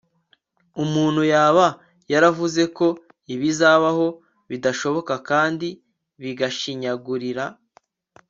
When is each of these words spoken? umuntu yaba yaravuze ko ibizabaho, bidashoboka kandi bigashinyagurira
umuntu 0.83 1.21
yaba 1.33 1.65
yaravuze 2.11 2.61
ko 2.77 2.87
ibizabaho, 3.33 4.07
bidashoboka 4.49 5.13
kandi 5.29 5.67
bigashinyagurira 6.21 7.45